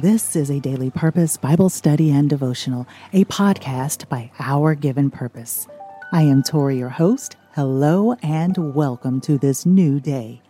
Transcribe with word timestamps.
This 0.00 0.34
is 0.34 0.48
a 0.48 0.60
daily 0.60 0.88
purpose 0.88 1.36
Bible 1.36 1.68
study 1.68 2.10
and 2.10 2.30
devotional, 2.30 2.88
a 3.12 3.26
podcast 3.26 4.08
by 4.08 4.30
Our 4.38 4.74
Given 4.74 5.10
Purpose. 5.10 5.68
I 6.10 6.22
am 6.22 6.42
Torrie, 6.42 6.78
your 6.78 6.88
host. 6.88 7.36
Hello 7.54 8.14
and 8.22 8.74
welcome 8.74 9.20
to 9.20 9.36
this 9.36 9.66
new 9.66 10.00
day. 10.00 10.40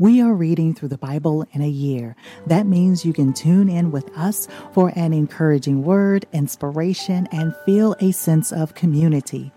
We 0.00 0.20
are 0.20 0.34
reading 0.34 0.74
through 0.74 0.88
the 0.88 0.98
Bible 0.98 1.46
in 1.52 1.62
a 1.62 1.68
year. 1.68 2.16
That 2.48 2.66
means 2.66 3.04
you 3.04 3.12
can 3.12 3.32
tune 3.32 3.68
in 3.68 3.92
with 3.92 4.10
us 4.18 4.48
for 4.72 4.92
an 4.96 5.12
encouraging 5.12 5.84
word, 5.84 6.26
inspiration, 6.32 7.28
and 7.30 7.54
feel 7.64 7.94
a 8.00 8.10
sense 8.10 8.50
of 8.50 8.74
community. 8.74 9.52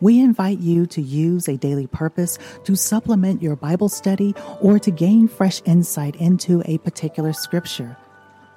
We 0.00 0.20
invite 0.20 0.60
you 0.60 0.86
to 0.86 1.02
use 1.02 1.48
a 1.48 1.56
daily 1.56 1.88
purpose 1.88 2.38
to 2.62 2.76
supplement 2.76 3.42
your 3.42 3.56
Bible 3.56 3.88
study 3.88 4.32
or 4.60 4.78
to 4.78 4.92
gain 4.92 5.26
fresh 5.26 5.60
insight 5.64 6.14
into 6.16 6.62
a 6.66 6.78
particular 6.78 7.32
scripture. 7.32 7.96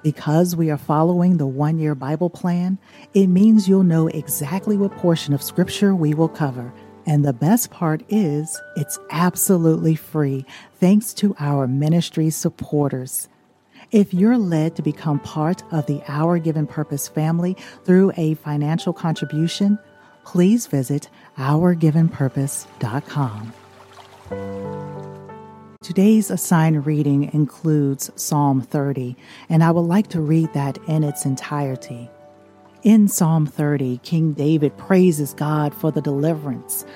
Because 0.02 0.56
we 0.56 0.70
are 0.70 0.78
following 0.78 1.36
the 1.36 1.46
one 1.46 1.78
year 1.78 1.94
Bible 1.94 2.28
plan, 2.28 2.78
it 3.14 3.28
means 3.28 3.68
you'll 3.68 3.84
know 3.84 4.08
exactly 4.08 4.76
what 4.76 4.90
portion 4.96 5.32
of 5.32 5.40
Scripture 5.42 5.94
we 5.94 6.12
will 6.12 6.28
cover. 6.28 6.74
And 7.06 7.24
the 7.24 7.32
best 7.32 7.70
part 7.70 8.02
is, 8.08 8.60
it's 8.76 8.98
absolutely 9.10 9.94
free 9.94 10.44
thanks 10.80 11.14
to 11.14 11.36
our 11.38 11.68
ministry 11.68 12.30
supporters. 12.30 13.28
If 13.92 14.12
you're 14.14 14.38
led 14.38 14.76
to 14.76 14.82
become 14.82 15.18
part 15.20 15.62
of 15.72 15.86
the 15.86 16.02
Our 16.08 16.38
Given 16.38 16.66
Purpose 16.66 17.08
family 17.08 17.56
through 17.84 18.12
a 18.16 18.34
financial 18.34 18.92
contribution, 18.92 19.78
please 20.24 20.66
visit 20.66 21.08
ourgivenpurpose.com. 21.36 23.52
Today's 25.82 26.30
assigned 26.30 26.86
reading 26.86 27.28
includes 27.34 28.08
Psalm 28.14 28.60
30, 28.60 29.16
and 29.48 29.64
I 29.64 29.72
would 29.72 29.80
like 29.80 30.06
to 30.10 30.20
read 30.20 30.52
that 30.52 30.78
in 30.86 31.02
its 31.02 31.24
entirety. 31.24 32.08
In 32.84 33.08
Psalm 33.08 33.46
30, 33.46 33.98
King 34.04 34.32
David 34.32 34.76
praises 34.78 35.34
God 35.34 35.74
for 35.74 35.90
the 35.90 36.00
deliverance. 36.00 36.86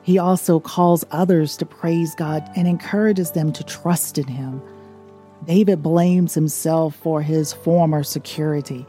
He 0.00 0.18
also 0.18 0.58
calls 0.58 1.04
others 1.10 1.54
to 1.58 1.66
praise 1.66 2.14
God 2.14 2.42
and 2.56 2.66
encourages 2.66 3.32
them 3.32 3.52
to 3.52 3.62
trust 3.62 4.16
in 4.16 4.26
Him. 4.26 4.62
David 5.44 5.82
blames 5.82 6.32
himself 6.32 6.94
for 6.94 7.20
his 7.20 7.52
former 7.52 8.02
security, 8.02 8.86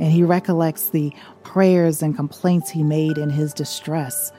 and 0.00 0.10
he 0.10 0.24
recollects 0.24 0.88
the 0.88 1.12
prayers 1.44 2.02
and 2.02 2.16
complaints 2.16 2.70
he 2.70 2.82
made 2.82 3.16
in 3.16 3.30
his 3.30 3.52
distress. 3.52 4.32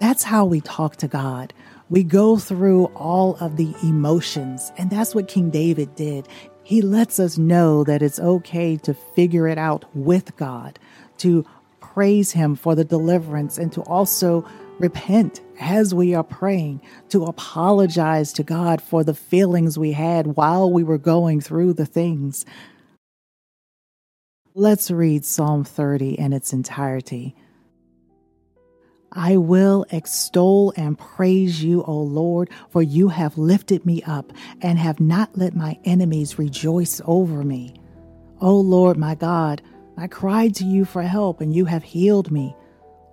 That's 0.00 0.22
how 0.22 0.44
we 0.44 0.60
talk 0.60 0.96
to 0.96 1.08
God. 1.08 1.52
We 1.90 2.04
go 2.04 2.36
through 2.36 2.86
all 2.94 3.36
of 3.36 3.56
the 3.56 3.74
emotions, 3.82 4.72
and 4.76 4.90
that's 4.90 5.14
what 5.14 5.26
King 5.26 5.48
David 5.48 5.94
did. 5.94 6.28
He 6.62 6.82
lets 6.82 7.18
us 7.18 7.38
know 7.38 7.82
that 7.84 8.02
it's 8.02 8.20
okay 8.20 8.76
to 8.78 8.92
figure 8.92 9.48
it 9.48 9.56
out 9.56 9.84
with 9.94 10.36
God, 10.36 10.78
to 11.18 11.46
praise 11.80 12.32
Him 12.32 12.56
for 12.56 12.74
the 12.74 12.84
deliverance, 12.84 13.56
and 13.56 13.72
to 13.72 13.80
also 13.82 14.46
repent 14.78 15.40
as 15.60 15.94
we 15.94 16.14
are 16.14 16.22
praying, 16.22 16.82
to 17.08 17.24
apologize 17.24 18.34
to 18.34 18.42
God 18.42 18.82
for 18.82 19.02
the 19.02 19.14
feelings 19.14 19.78
we 19.78 19.92
had 19.92 20.36
while 20.36 20.70
we 20.70 20.84
were 20.84 20.98
going 20.98 21.40
through 21.40 21.72
the 21.72 21.86
things. 21.86 22.44
Let's 24.54 24.90
read 24.90 25.24
Psalm 25.24 25.64
30 25.64 26.18
in 26.18 26.34
its 26.34 26.52
entirety. 26.52 27.34
I 29.12 29.36
will 29.36 29.86
extol 29.90 30.72
and 30.76 30.98
praise 30.98 31.62
you, 31.62 31.82
O 31.84 31.98
Lord, 31.98 32.50
for 32.68 32.82
you 32.82 33.08
have 33.08 33.38
lifted 33.38 33.86
me 33.86 34.02
up 34.02 34.32
and 34.60 34.78
have 34.78 35.00
not 35.00 35.36
let 35.36 35.54
my 35.54 35.78
enemies 35.84 36.38
rejoice 36.38 37.00
over 37.04 37.42
me. 37.42 37.74
O 38.40 38.56
Lord 38.58 38.96
my 38.96 39.14
God, 39.14 39.62
I 39.96 40.06
cried 40.06 40.54
to 40.56 40.64
you 40.64 40.84
for 40.84 41.02
help 41.02 41.40
and 41.40 41.54
you 41.54 41.64
have 41.64 41.82
healed 41.82 42.30
me. 42.30 42.54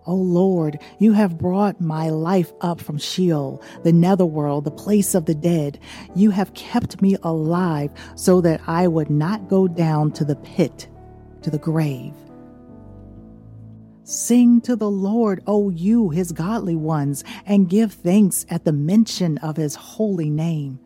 O 0.06 0.14
Lord, 0.14 0.80
you 1.00 1.14
have 1.14 1.38
brought 1.38 1.82
my 1.82 2.10
life 2.10 2.54
up 2.62 2.80
from 2.80 3.00
Sheol, 3.00 3.64
the 3.84 3.94
netherworld, 3.94 4.66
the 4.66 4.72
place 4.72 5.16
of 5.16 5.26
the 5.26 5.34
dead. 5.34 5.80
You 6.14 6.30
have 6.30 6.54
kept 6.54 7.02
me 7.02 7.18
alive 7.24 7.92
so 8.16 8.40
that 8.42 8.62
I 8.68 8.88
would 8.88 9.10
not 9.10 9.50
go 9.50 9.68
down 9.68 10.12
to 10.12 10.26
the 10.26 10.36
pit, 10.36 10.88
to 11.42 11.50
the 11.50 11.58
grave. 11.58 12.14
Sing 14.08 14.62
to 14.62 14.76
the 14.76 14.90
Lord, 14.90 15.42
O 15.48 15.72
you, 15.72 16.10
his 16.10 16.32
godly 16.32 16.76
ones, 16.76 17.24
and 17.44 17.68
give 17.68 17.92
thanks 17.92 18.46
at 18.52 18.64
the 18.64 18.72
mention 18.72 19.40
of 19.40 19.58
his 19.58 19.74
holy 19.74 20.30
name. 20.30 20.80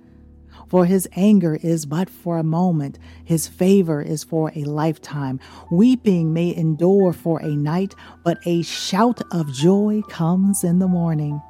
For 0.70 0.86
his 0.86 1.06
anger 1.18 1.60
is 1.62 1.86
but 1.86 2.10
for 2.10 2.38
a 2.38 2.44
moment, 2.44 2.98
his 3.26 3.46
favor 3.46 4.02
is 4.02 4.24
for 4.24 4.54
a 4.56 4.64
lifetime. 4.64 5.42
Weeping 5.70 6.32
may 6.32 6.56
endure 6.56 7.12
for 7.12 7.42
a 7.42 7.50
night, 7.50 7.94
but 8.24 8.38
a 8.46 8.62
shout 8.62 9.20
of 9.34 9.52
joy 9.52 10.02
comes 10.08 10.64
in 10.64 10.80
the 10.80 10.88
morning. 10.88 11.42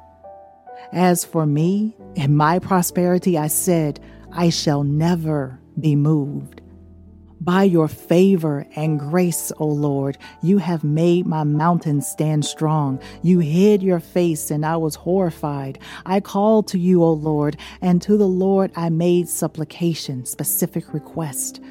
As 0.92 1.24
for 1.24 1.46
me, 1.46 1.94
in 2.16 2.34
my 2.34 2.58
prosperity, 2.58 3.38
I 3.38 3.46
said, 3.46 4.00
I 4.32 4.48
shall 4.48 4.82
never 4.82 5.60
be 5.78 5.94
moved. 5.94 6.62
By 7.42 7.62
your 7.62 7.88
favor 7.88 8.66
and 8.76 9.00
grace, 9.00 9.50
O 9.58 9.66
Lord, 9.66 10.18
you 10.42 10.58
have 10.58 10.84
made 10.84 11.26
my 11.26 11.42
mountain 11.42 12.02
stand 12.02 12.44
strong. 12.44 13.00
You 13.22 13.38
hid 13.38 13.82
your 13.82 13.98
face, 13.98 14.50
and 14.50 14.66
I 14.66 14.76
was 14.76 14.94
horrified. 14.94 15.78
I 16.04 16.20
called 16.20 16.68
to 16.68 16.78
you, 16.78 17.02
O 17.02 17.12
Lord, 17.12 17.56
and 17.80 18.02
to 18.02 18.18
the 18.18 18.28
Lord 18.28 18.72
I 18.76 18.90
made 18.90 19.26
supplication, 19.26 20.26
specific 20.26 20.92
request. 20.92 21.62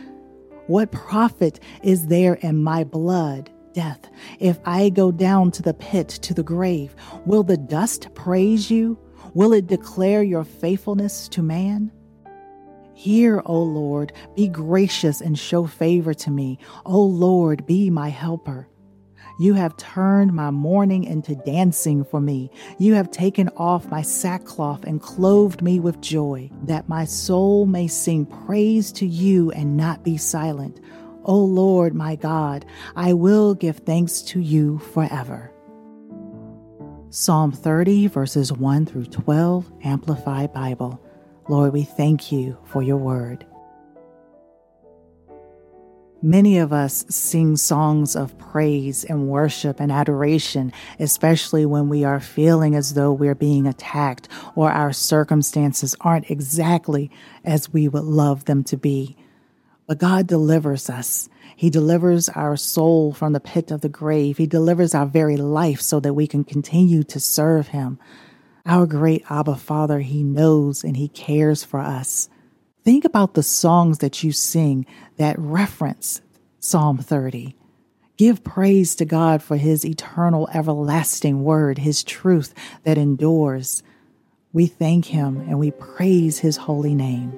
What 0.65 0.91
profit 0.91 1.59
is 1.83 2.07
there 2.07 2.33
in 2.35 2.63
my 2.63 2.83
blood? 2.83 3.51
Death, 3.73 4.09
if 4.39 4.57
I 4.65 4.89
go 4.89 5.11
down 5.11 5.51
to 5.51 5.61
the 5.61 5.75
pit, 5.75 6.09
to 6.09 6.33
the 6.33 6.41
grave, 6.41 6.95
will 7.27 7.43
the 7.43 7.57
dust 7.57 8.07
praise 8.15 8.71
you? 8.71 8.97
Will 9.35 9.53
it 9.53 9.67
declare 9.67 10.23
your 10.23 10.43
faithfulness 10.43 11.27
to 11.29 11.43
man? 11.43 11.91
Hear, 12.99 13.41
O 13.45 13.63
Lord, 13.63 14.11
be 14.35 14.49
gracious 14.49 15.21
and 15.21 15.39
show 15.39 15.65
favor 15.65 16.13
to 16.15 16.29
me. 16.29 16.59
O 16.85 17.01
Lord, 17.01 17.65
be 17.65 17.89
my 17.89 18.09
helper. 18.09 18.67
You 19.39 19.53
have 19.53 19.77
turned 19.77 20.33
my 20.33 20.51
mourning 20.51 21.05
into 21.05 21.35
dancing 21.35 22.03
for 22.03 22.19
me. 22.19 22.51
You 22.77 22.95
have 22.95 23.09
taken 23.09 23.47
off 23.55 23.89
my 23.89 24.01
sackcloth 24.01 24.83
and 24.83 25.01
clothed 25.01 25.61
me 25.61 25.79
with 25.79 26.01
joy, 26.01 26.51
that 26.63 26.89
my 26.89 27.05
soul 27.05 27.65
may 27.65 27.87
sing 27.87 28.25
praise 28.25 28.91
to 28.91 29.05
you 29.05 29.49
and 29.51 29.77
not 29.77 30.03
be 30.03 30.17
silent. 30.17 30.81
O 31.23 31.37
Lord, 31.37 31.95
my 31.95 32.17
God, 32.17 32.65
I 32.97 33.13
will 33.13 33.55
give 33.55 33.77
thanks 33.77 34.21
to 34.23 34.41
you 34.41 34.79
forever. 34.79 35.53
Psalm 37.11 37.53
30, 37.53 38.07
verses 38.07 38.51
1 38.51 38.85
through 38.87 39.05
12, 39.05 39.71
Amplified 39.85 40.51
Bible. 40.51 41.01
Lord, 41.49 41.73
we 41.73 41.81
thank 41.81 42.31
you 42.31 42.59
for 42.65 42.83
your 42.83 42.97
word. 42.97 43.43
Many 46.21 46.59
of 46.59 46.71
us 46.71 47.05
sing 47.09 47.57
songs 47.57 48.15
of 48.15 48.37
praise 48.37 49.03
and 49.03 49.27
worship 49.27 49.79
and 49.79 49.91
adoration, 49.91 50.71
especially 50.99 51.65
when 51.65 51.89
we 51.89 52.03
are 52.03 52.19
feeling 52.19 52.75
as 52.75 52.93
though 52.93 53.11
we're 53.11 53.33
being 53.33 53.65
attacked 53.65 54.27
or 54.53 54.69
our 54.69 54.93
circumstances 54.93 55.95
aren't 56.01 56.29
exactly 56.29 57.09
as 57.43 57.73
we 57.73 57.87
would 57.87 58.03
love 58.03 58.45
them 58.45 58.63
to 58.65 58.77
be. 58.77 59.17
But 59.87 59.97
God 59.97 60.27
delivers 60.27 60.87
us. 60.87 61.29
He 61.55 61.71
delivers 61.71 62.29
our 62.29 62.57
soul 62.57 63.11
from 63.11 63.33
the 63.33 63.39
pit 63.39 63.71
of 63.71 63.81
the 63.81 63.89
grave. 63.89 64.37
He 64.37 64.45
delivers 64.45 64.93
our 64.93 65.07
very 65.07 65.35
life 65.35 65.81
so 65.81 65.99
that 66.01 66.13
we 66.13 66.27
can 66.27 66.43
continue 66.43 67.01
to 67.05 67.19
serve 67.19 67.69
Him. 67.69 67.97
Our 68.65 68.85
great 68.85 69.23
Abba 69.29 69.55
Father, 69.55 69.99
He 69.99 70.23
knows 70.23 70.83
and 70.83 70.97
He 70.97 71.07
cares 71.07 71.63
for 71.63 71.79
us. 71.79 72.29
Think 72.83 73.05
about 73.05 73.33
the 73.33 73.43
songs 73.43 73.99
that 73.99 74.23
you 74.23 74.31
sing 74.31 74.85
that 75.17 75.37
reference 75.37 76.21
Psalm 76.59 76.97
30. 76.97 77.55
Give 78.17 78.43
praise 78.43 78.95
to 78.95 79.05
God 79.05 79.41
for 79.41 79.55
His 79.57 79.85
eternal, 79.85 80.49
everlasting 80.53 81.43
word, 81.43 81.77
His 81.77 82.03
truth 82.03 82.53
that 82.83 82.97
endures. 82.97 83.81
We 84.51 84.65
thank 84.65 85.05
Him 85.05 85.39
and 85.47 85.57
we 85.57 85.71
praise 85.71 86.39
His 86.39 86.57
holy 86.57 86.95
name. 86.95 87.31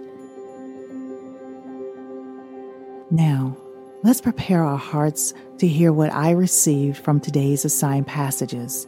Now, 3.12 3.58
let's 4.04 4.22
prepare 4.22 4.64
our 4.64 4.78
hearts 4.78 5.34
to 5.60 5.68
hear 5.68 5.92
what 5.92 6.14
I 6.14 6.32
received 6.32 6.98
from 6.98 7.20
today's 7.20 7.66
assigned 7.66 8.08
passages. 8.08 8.88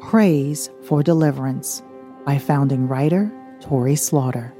Praise 0.00 0.70
for 0.84 1.02
Deliverance 1.02 1.82
by 2.24 2.38
founding 2.38 2.86
writer 2.86 3.30
Torrie 3.60 3.98
Slaughter. 3.98 4.54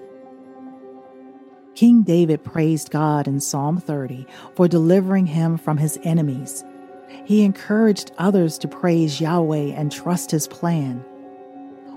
King 1.75 2.02
David 2.02 2.43
praised 2.43 2.90
God 2.90 3.29
in 3.29 3.38
Psalm 3.38 3.79
30 3.79 4.26
for 4.56 4.67
delivering 4.67 5.26
him 5.26 5.56
from 5.56 5.79
his 5.79 5.96
enemies. 6.02 6.64
He 7.25 7.44
encouraged 7.44 8.11
others 8.19 8.58
to 8.58 8.69
praise 8.69 9.20
Yahweh 9.20 9.73
and 9.75 9.93
trust 9.93 10.32
his 10.32 10.49
plan. 10.49 11.05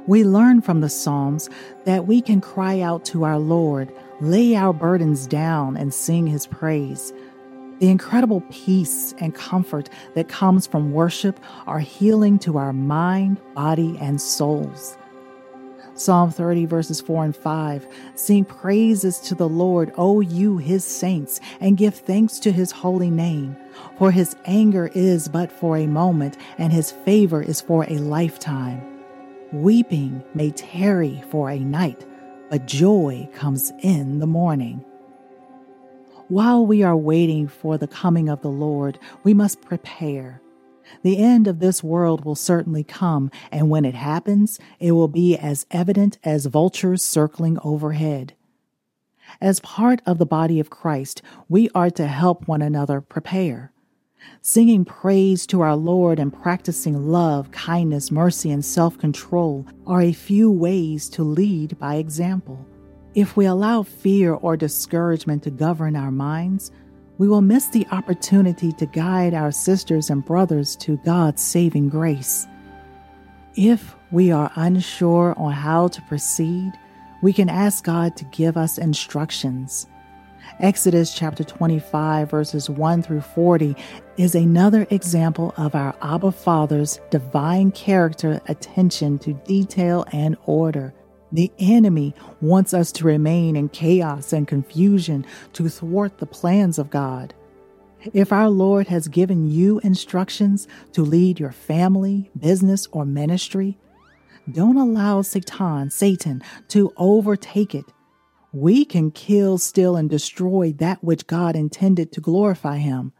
We 0.05 0.23
learn 0.23 0.61
from 0.61 0.81
the 0.81 0.89
Psalms 0.89 1.49
that 1.85 2.05
we 2.05 2.21
can 2.21 2.41
cry 2.41 2.79
out 2.79 3.03
to 3.05 3.23
our 3.23 3.39
Lord, 3.39 3.91
lay 4.21 4.55
our 4.55 4.71
burdens 4.71 5.25
down, 5.25 5.75
and 5.75 5.93
sing 5.93 6.27
his 6.27 6.45
praise. 6.45 7.11
The 7.81 7.89
incredible 7.89 8.43
peace 8.51 9.15
and 9.17 9.33
comfort 9.33 9.89
that 10.13 10.29
comes 10.29 10.67
from 10.67 10.91
worship 10.91 11.39
are 11.65 11.79
healing 11.79 12.37
to 12.39 12.59
our 12.59 12.73
mind, 12.73 13.41
body, 13.55 13.97
and 13.99 14.21
souls. 14.21 14.99
Psalm 15.95 16.29
30, 16.29 16.67
verses 16.67 17.01
4 17.01 17.25
and 17.25 17.35
5 17.35 17.87
Sing 18.13 18.45
praises 18.45 19.17
to 19.21 19.33
the 19.33 19.49
Lord, 19.49 19.91
O 19.97 20.21
you, 20.21 20.59
his 20.59 20.85
saints, 20.85 21.39
and 21.59 21.75
give 21.75 21.95
thanks 21.95 22.37
to 22.41 22.51
his 22.51 22.69
holy 22.69 23.09
name. 23.09 23.57
For 23.97 24.11
his 24.11 24.35
anger 24.45 24.91
is 24.93 25.27
but 25.27 25.51
for 25.51 25.75
a 25.75 25.87
moment, 25.87 26.37
and 26.59 26.71
his 26.71 26.91
favor 26.91 27.41
is 27.41 27.61
for 27.61 27.85
a 27.85 27.97
lifetime. 27.97 28.79
Weeping 29.51 30.23
may 30.35 30.51
tarry 30.51 31.23
for 31.31 31.49
a 31.49 31.57
night, 31.57 32.05
but 32.51 32.67
joy 32.67 33.27
comes 33.33 33.73
in 33.79 34.19
the 34.19 34.27
morning. 34.27 34.85
While 36.31 36.65
we 36.65 36.81
are 36.81 36.95
waiting 36.95 37.49
for 37.49 37.77
the 37.77 37.89
coming 37.89 38.29
of 38.29 38.41
the 38.41 38.47
Lord, 38.47 38.97
we 39.21 39.33
must 39.33 39.59
prepare. 39.59 40.41
The 41.03 41.17
end 41.17 41.45
of 41.45 41.59
this 41.59 41.83
world 41.83 42.23
will 42.23 42.35
certainly 42.35 42.85
come, 42.85 43.29
and 43.51 43.69
when 43.69 43.83
it 43.83 43.95
happens, 43.95 44.57
it 44.79 44.93
will 44.93 45.09
be 45.09 45.37
as 45.37 45.65
evident 45.71 46.19
as 46.23 46.45
vultures 46.45 47.03
circling 47.03 47.57
overhead. 47.65 48.31
As 49.41 49.59
part 49.59 50.01
of 50.05 50.19
the 50.19 50.25
body 50.25 50.61
of 50.61 50.69
Christ, 50.69 51.21
we 51.49 51.69
are 51.75 51.89
to 51.89 52.07
help 52.07 52.47
one 52.47 52.61
another 52.61 53.01
prepare. 53.01 53.73
Singing 54.41 54.85
praise 54.85 55.45
to 55.47 55.59
our 55.59 55.75
Lord 55.75 56.17
and 56.17 56.31
practicing 56.31 57.11
love, 57.11 57.51
kindness, 57.51 58.09
mercy, 58.09 58.51
and 58.51 58.63
self 58.63 58.97
control 58.97 59.67
are 59.85 60.01
a 60.01 60.13
few 60.13 60.49
ways 60.49 61.09
to 61.09 61.23
lead 61.23 61.77
by 61.77 61.95
example. 61.95 62.65
If 63.13 63.35
we 63.35 63.45
allow 63.45 63.83
fear 63.83 64.33
or 64.33 64.55
discouragement 64.55 65.43
to 65.43 65.51
govern 65.51 65.97
our 65.97 66.11
minds, 66.11 66.71
we 67.17 67.27
will 67.27 67.41
miss 67.41 67.67
the 67.67 67.85
opportunity 67.91 68.71
to 68.73 68.85
guide 68.85 69.33
our 69.33 69.51
sisters 69.51 70.09
and 70.09 70.23
brothers 70.23 70.77
to 70.77 70.95
God's 70.97 71.41
saving 71.41 71.89
grace. 71.89 72.47
If 73.55 73.95
we 74.11 74.31
are 74.31 74.49
unsure 74.55 75.35
on 75.37 75.51
how 75.51 75.89
to 75.89 76.01
proceed, 76.03 76.71
we 77.21 77.33
can 77.33 77.49
ask 77.49 77.83
God 77.83 78.15
to 78.15 78.25
give 78.25 78.55
us 78.55 78.77
instructions. 78.77 79.87
Exodus 80.61 81.13
chapter 81.13 81.43
25, 81.43 82.31
verses 82.31 82.69
1 82.69 83.03
through 83.03 83.21
40, 83.21 83.75
is 84.15 84.35
another 84.35 84.87
example 84.89 85.53
of 85.57 85.75
our 85.75 85.93
Abba 86.01 86.31
Father's 86.31 87.01
divine 87.09 87.71
character, 87.71 88.39
attention 88.47 89.19
to 89.19 89.33
detail, 89.33 90.05
and 90.13 90.37
order. 90.45 90.93
The 91.31 91.51
enemy 91.59 92.13
wants 92.41 92.73
us 92.73 92.91
to 92.93 93.05
remain 93.05 93.55
in 93.55 93.69
chaos 93.69 94.33
and 94.33 94.47
confusion 94.47 95.25
to 95.53 95.69
thwart 95.69 96.17
the 96.17 96.25
plans 96.25 96.77
of 96.77 96.89
God. 96.89 97.33
If 98.13 98.33
our 98.33 98.49
Lord 98.49 98.87
has 98.87 99.07
given 99.07 99.49
you 99.49 99.79
instructions 99.79 100.67
to 100.93 101.03
lead 101.03 101.39
your 101.39 101.51
family, 101.51 102.31
business, 102.37 102.87
or 102.91 103.05
ministry, 103.05 103.77
don't 104.51 104.77
allow 104.77 105.21
Satan, 105.21 105.89
Satan, 105.91 106.41
to 106.69 106.91
overtake 106.97 107.75
it. 107.75 107.85
We 108.51 108.83
can 108.83 109.11
kill, 109.11 109.57
steal, 109.57 109.95
and 109.95 110.09
destroy 110.09 110.73
that 110.73 111.03
which 111.03 111.27
God 111.27 111.55
intended 111.55 112.11
to 112.11 112.21
glorify 112.21 112.77
Him. 112.77 113.13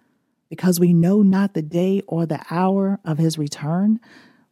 Because 0.49 0.79
we 0.79 0.93
know 0.93 1.21
not 1.21 1.53
the 1.53 1.61
day 1.61 2.01
or 2.07 2.25
the 2.25 2.43
hour 2.49 2.99
of 3.05 3.19
His 3.19 3.37
return, 3.37 3.99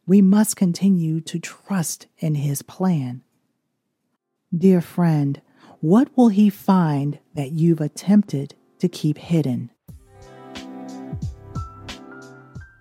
we 0.06 0.22
must 0.22 0.56
continue 0.56 1.20
to 1.22 1.38
trust 1.38 2.06
in 2.18 2.36
His 2.36 2.62
plan. 2.62 3.22
Dear 4.56 4.80
friend, 4.80 5.40
what 5.78 6.08
will 6.16 6.28
he 6.28 6.50
find 6.50 7.20
that 7.34 7.52
you've 7.52 7.80
attempted 7.80 8.56
to 8.80 8.88
keep 8.88 9.16
hidden? 9.16 9.70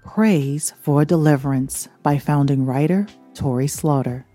Praise 0.03 0.73
for 0.81 1.05
Deliverance 1.05 1.87
by 2.01 2.17
founding 2.17 2.65
writer 2.65 3.05
Torrie 3.35 3.69
Slaughter. 3.69 4.25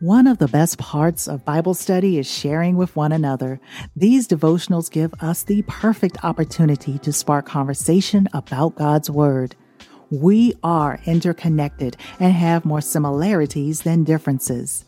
One 0.00 0.26
of 0.26 0.36
the 0.36 0.48
best 0.48 0.76
parts 0.76 1.26
of 1.26 1.42
Bible 1.42 1.72
study 1.72 2.18
is 2.18 2.30
sharing 2.30 2.76
with 2.76 2.94
one 2.94 3.12
another. 3.12 3.60
These 3.96 4.28
devotionals 4.28 4.90
give 4.90 5.14
us 5.20 5.42
the 5.42 5.62
perfect 5.62 6.22
opportunity 6.22 6.98
to 6.98 7.14
spark 7.14 7.46
conversation 7.46 8.28
about 8.34 8.76
God's 8.76 9.08
Word. 9.08 9.56
We 10.12 10.52
are 10.62 11.00
interconnected 11.06 11.96
and 12.20 12.34
have 12.34 12.66
more 12.66 12.82
similarities 12.82 13.80
than 13.80 14.04
differences. 14.04 14.84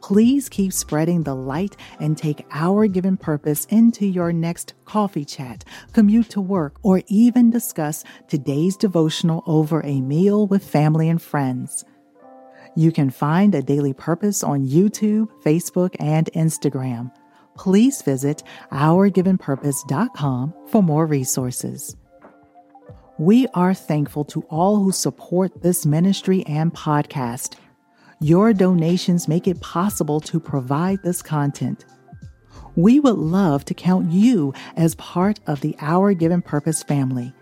Please 0.00 0.48
keep 0.48 0.72
spreading 0.72 1.24
the 1.24 1.34
light 1.34 1.76
and 1.98 2.16
take 2.16 2.46
our 2.52 2.86
given 2.86 3.16
purpose 3.16 3.64
into 3.64 4.06
your 4.06 4.32
next 4.32 4.74
coffee 4.84 5.24
chat, 5.24 5.64
commute 5.92 6.30
to 6.30 6.40
work, 6.40 6.76
or 6.84 7.02
even 7.08 7.50
discuss 7.50 8.04
today's 8.28 8.76
devotional 8.76 9.42
over 9.44 9.84
a 9.84 10.00
meal 10.00 10.46
with 10.46 10.64
family 10.64 11.08
and 11.08 11.20
friends. 11.20 11.84
You 12.76 12.92
can 12.92 13.10
find 13.10 13.56
a 13.56 13.62
daily 13.62 13.92
purpose 13.92 14.44
on 14.44 14.68
YouTube, 14.68 15.30
Facebook, 15.42 15.96
and 15.98 16.30
Instagram. 16.32 17.10
Please 17.56 18.02
visit 18.02 18.44
ourgivenpurpose.com 18.70 20.54
for 20.68 20.80
more 20.80 21.06
resources. 21.06 21.96
We 23.18 23.46
are 23.54 23.74
thankful 23.74 24.24
to 24.26 24.40
all 24.50 24.82
who 24.82 24.90
support 24.90 25.62
this 25.62 25.86
ministry 25.86 26.44
and 26.46 26.74
podcast. 26.74 27.54
Your 28.20 28.52
donations 28.52 29.28
make 29.28 29.46
it 29.46 29.60
possible 29.60 30.18
to 30.22 30.40
provide 30.40 31.00
this 31.04 31.22
content. 31.22 31.84
We 32.74 32.98
would 32.98 33.16
love 33.16 33.64
to 33.66 33.74
count 33.74 34.10
you 34.10 34.52
as 34.76 34.96
part 34.96 35.38
of 35.46 35.60
the 35.60 35.76
Our 35.80 36.12
Given 36.12 36.42
Purpose 36.42 36.82
family. 36.82 37.32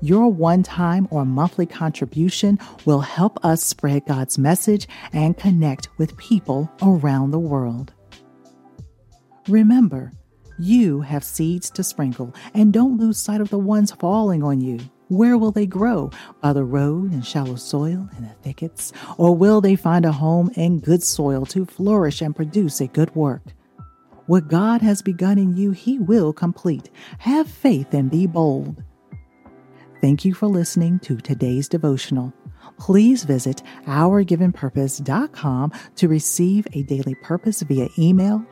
Your 0.00 0.30
one 0.32 0.62
time 0.62 1.06
or 1.10 1.26
monthly 1.26 1.66
contribution 1.66 2.58
will 2.86 3.00
help 3.00 3.44
us 3.44 3.62
spread 3.62 4.06
God's 4.06 4.38
message 4.38 4.88
and 5.12 5.36
connect 5.36 5.88
with 5.98 6.16
people 6.16 6.72
around 6.80 7.30
the 7.30 7.38
world. 7.38 7.92
Remember, 9.48 10.12
you 10.58 11.00
have 11.00 11.24
seeds 11.24 11.70
to 11.70 11.82
sprinkle, 11.82 12.34
and 12.54 12.72
don't 12.72 12.98
lose 12.98 13.18
sight 13.18 13.40
of 13.40 13.50
the 13.50 13.58
ones 13.58 13.92
falling 13.92 14.42
on 14.42 14.60
you. 14.60 14.80
Where 15.08 15.36
will 15.36 15.52
they 15.52 15.66
grow? 15.66 16.10
By 16.40 16.52
the 16.52 16.64
road 16.64 17.12
in 17.12 17.22
shallow 17.22 17.56
soil 17.56 18.08
in 18.16 18.24
the 18.24 18.34
thickets? 18.42 18.92
Or 19.18 19.36
will 19.36 19.60
they 19.60 19.76
find 19.76 20.04
a 20.04 20.12
home 20.12 20.50
in 20.56 20.80
good 20.80 21.02
soil 21.02 21.44
to 21.46 21.66
flourish 21.66 22.22
and 22.22 22.34
produce 22.34 22.80
a 22.80 22.86
good 22.86 23.14
work? 23.14 23.42
What 24.26 24.48
God 24.48 24.80
has 24.80 25.02
begun 25.02 25.38
in 25.38 25.56
you, 25.56 25.72
He 25.72 25.98
will 25.98 26.32
complete. 26.32 26.90
Have 27.18 27.48
faith 27.48 27.92
and 27.92 28.10
be 28.10 28.26
bold. 28.26 28.82
Thank 30.00 30.24
you 30.24 30.34
for 30.34 30.46
listening 30.46 30.98
to 31.00 31.16
today's 31.18 31.68
devotional. 31.68 32.32
Please 32.78 33.24
visit 33.24 33.62
ourgivenpurpose.com 33.86 35.72
to 35.96 36.08
receive 36.08 36.66
a 36.72 36.82
daily 36.82 37.14
purpose 37.16 37.62
via 37.62 37.88
email, 37.98 38.44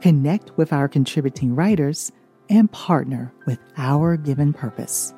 connect 0.00 0.56
with 0.56 0.72
our 0.72 0.88
contributing 0.88 1.54
writers, 1.54 2.12
and 2.50 2.70
partner 2.72 3.32
with 3.46 3.58
Our 3.76 4.16
Given 4.16 4.52
Purpose. 4.52 5.14